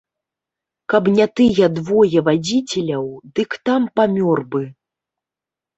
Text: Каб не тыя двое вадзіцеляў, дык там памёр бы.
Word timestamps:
Каб 0.93 1.03
не 1.17 1.27
тыя 1.41 1.65
двое 1.77 2.19
вадзіцеляў, 2.31 3.05
дык 3.37 3.49
там 3.71 3.81
памёр 4.01 4.39
бы. 4.55 4.61